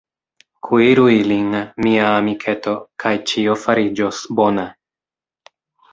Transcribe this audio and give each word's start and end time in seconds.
Kuiru 0.67 1.03
ilin, 1.15 1.51
mia 1.87 2.07
amiketo, 2.13 2.75
kaj 3.05 3.15
ĉio 3.33 3.59
fariĝos 3.67 4.27
bona. 4.41 4.69